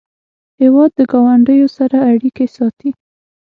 [0.61, 2.89] هېواد د ګاونډیو سره اړیکې ساتي.